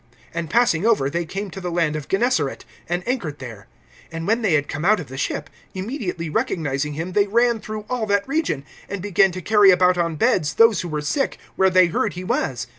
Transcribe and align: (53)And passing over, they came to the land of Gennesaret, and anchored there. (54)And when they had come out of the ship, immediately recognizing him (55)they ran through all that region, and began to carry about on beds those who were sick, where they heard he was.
(53)And 0.33 0.49
passing 0.49 0.83
over, 0.83 1.11
they 1.11 1.25
came 1.25 1.51
to 1.51 1.61
the 1.61 1.69
land 1.69 1.95
of 1.95 2.07
Gennesaret, 2.07 2.65
and 2.89 3.07
anchored 3.07 3.37
there. 3.37 3.67
(54)And 4.11 4.25
when 4.27 4.41
they 4.41 4.53
had 4.53 4.67
come 4.67 4.83
out 4.83 4.99
of 4.99 5.09
the 5.09 5.15
ship, 5.17 5.47
immediately 5.75 6.27
recognizing 6.27 6.93
him 6.93 7.13
(55)they 7.13 7.27
ran 7.29 7.59
through 7.59 7.85
all 7.87 8.07
that 8.07 8.27
region, 8.27 8.65
and 8.89 8.99
began 9.03 9.31
to 9.31 9.43
carry 9.43 9.69
about 9.69 9.99
on 9.99 10.15
beds 10.15 10.55
those 10.55 10.81
who 10.81 10.87
were 10.89 11.01
sick, 11.01 11.37
where 11.55 11.69
they 11.69 11.85
heard 11.85 12.13
he 12.13 12.23
was. 12.23 12.65